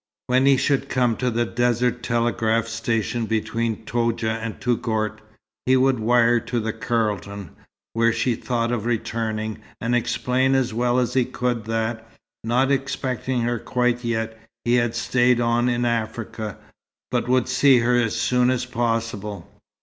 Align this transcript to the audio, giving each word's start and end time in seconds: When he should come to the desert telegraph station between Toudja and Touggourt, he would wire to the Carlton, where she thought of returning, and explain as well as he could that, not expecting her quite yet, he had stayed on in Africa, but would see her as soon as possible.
When 0.25 0.47
he 0.47 0.57
should 0.57 0.89
come 0.89 1.15
to 1.17 1.29
the 1.29 1.45
desert 1.45 2.01
telegraph 2.01 2.65
station 2.67 3.27
between 3.27 3.85
Toudja 3.85 4.31
and 4.31 4.59
Touggourt, 4.59 5.21
he 5.67 5.77
would 5.77 5.99
wire 5.99 6.39
to 6.39 6.59
the 6.59 6.73
Carlton, 6.73 7.51
where 7.93 8.11
she 8.11 8.33
thought 8.33 8.71
of 8.71 8.87
returning, 8.87 9.59
and 9.79 9.93
explain 9.93 10.55
as 10.55 10.73
well 10.73 10.97
as 10.97 11.13
he 11.13 11.23
could 11.23 11.65
that, 11.65 12.09
not 12.43 12.71
expecting 12.71 13.41
her 13.43 13.59
quite 13.59 14.03
yet, 14.03 14.39
he 14.65 14.73
had 14.73 14.95
stayed 14.95 15.39
on 15.39 15.69
in 15.69 15.85
Africa, 15.85 16.57
but 17.11 17.27
would 17.29 17.47
see 17.47 17.77
her 17.81 17.95
as 17.95 18.15
soon 18.15 18.49
as 18.49 18.65
possible. 18.65 19.51